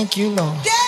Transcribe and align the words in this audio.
Thank 0.00 0.16
you, 0.16 0.30
Lord. 0.30 0.79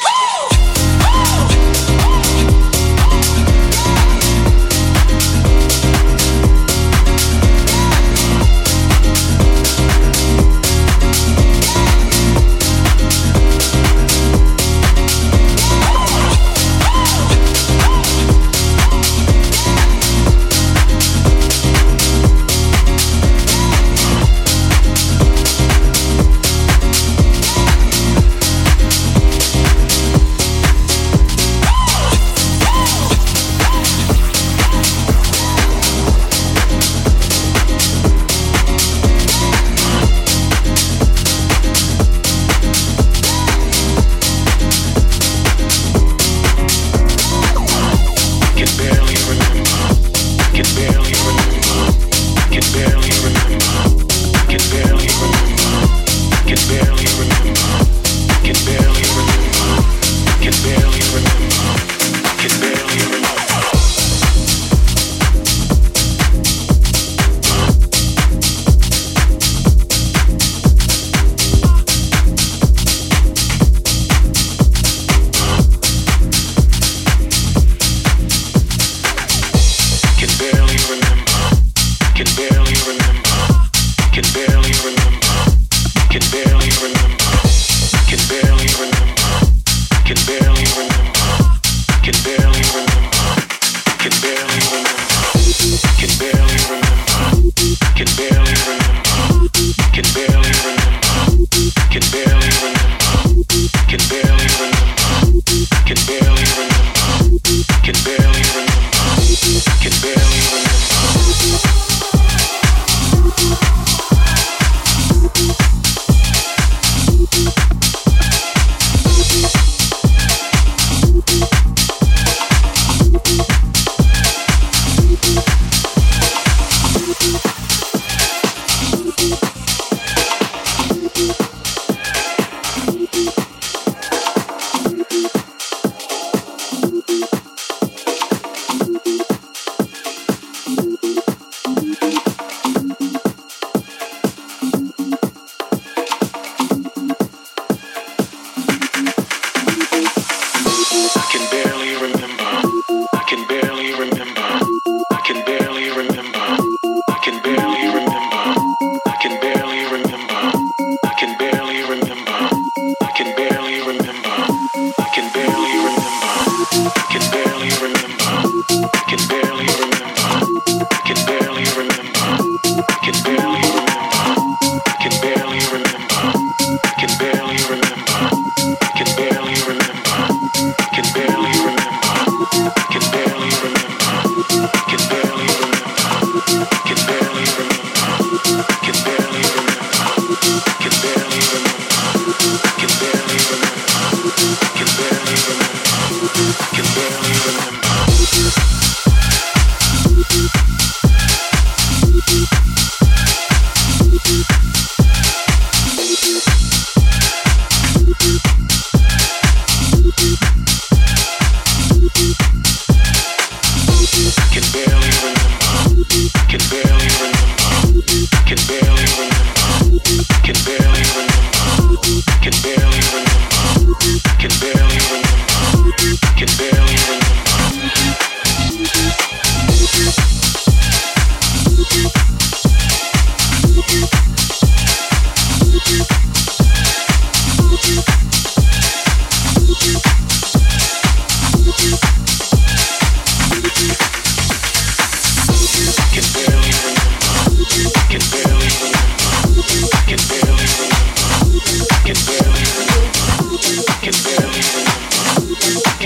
Can 86.12 86.51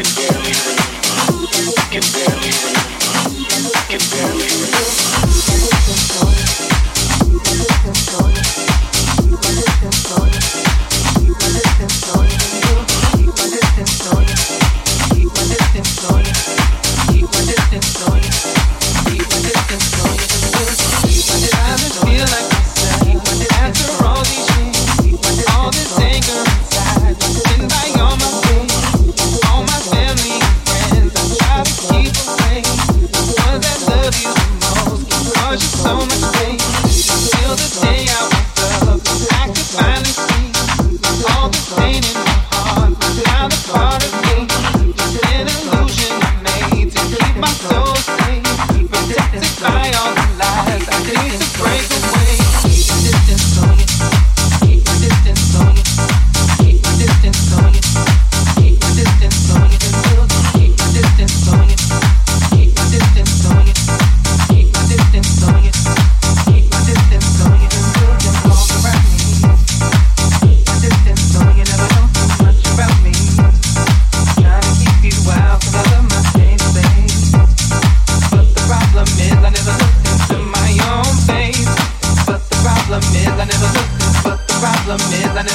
barely 0.03 0.29
remember. 0.29 0.46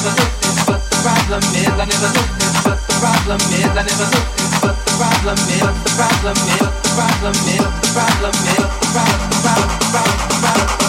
never. 0.02 0.16
Looked 0.18 0.42
this, 0.42 0.66
but 0.66 0.82
the 0.90 0.98
problem 1.04 1.44
is 1.54 1.68
I 1.68 1.86
never. 1.86 2.10
Looked 2.10 2.40
this, 2.40 2.58
but 2.64 2.80
the 2.88 2.94
problem 3.02 3.42
is 3.42 3.66
I 3.66 3.84
never. 3.86 4.08
Looked 4.10 4.38
this, 4.38 4.54
but 4.62 4.76
the 4.86 4.94
problem 4.98 5.38
is 5.38 5.62
the 5.62 5.92
problem 5.98 6.38
is 6.38 6.70
the 6.72 6.92
problem 6.98 7.34
is 7.34 7.66
the 7.82 7.90
problem 7.94 8.26
is 8.34 8.66
the 8.66 8.90
problem 8.94 9.20
the 9.22 9.40
problem 9.42 10.10
the 10.20 10.40
problem 10.42 10.76
is. 10.76 10.81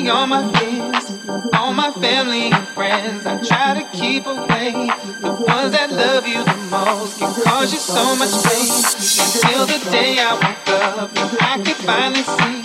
rely 0.00 0.10
on 0.10 0.28
my 0.28 0.52
fears, 0.58 1.28
on 1.54 1.76
my 1.76 1.90
family 1.92 2.50
and 2.50 2.66
friends. 2.68 3.26
I 3.26 3.42
try 3.42 3.82
to 3.82 3.96
keep 3.96 4.26
away 4.26 4.72
the 5.20 5.32
ones 5.46 5.72
that 5.72 5.90
love 5.90 6.26
you 6.26 6.42
the 6.44 6.56
most 6.70 7.18
can 7.18 7.32
cause 7.44 7.72
you 7.72 7.78
so 7.78 8.16
much 8.16 8.32
pain. 8.44 8.68
Until 8.68 9.66
the 9.66 9.90
day 9.90 10.16
I 10.18 10.32
woke 10.34 10.68
up 10.68 11.10
and 11.16 11.38
I 11.40 11.62
could 11.64 11.80
finally 11.84 12.22
see 12.22 12.62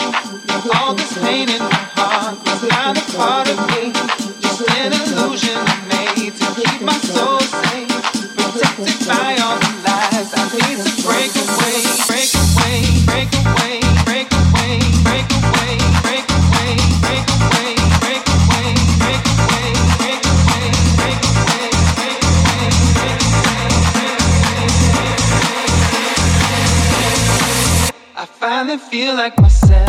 all 0.76 0.94
this 0.94 1.14
pain 1.20 1.50
in 1.50 1.60
my 1.60 1.84
heart 1.96 2.38
was 2.46 2.64
not 2.70 2.98
a 2.98 3.18
part 3.18 3.50
of 3.50 3.58
me, 3.72 3.92
just 4.42 4.62
an 4.70 4.94
illusion 4.94 5.58
I 5.58 5.76
made 5.92 6.34
to 6.34 6.48
keep 6.56 6.82
my 6.82 6.98
soul 6.98 7.40
safe, 7.40 7.92
protected 8.38 9.08
by 9.08 9.36
all 9.44 9.60
the 9.60 9.72
lies 9.86 10.34
I 10.34 10.84
need. 10.84 10.87
feel 28.98 29.14
like 29.14 29.40
myself. 29.40 29.87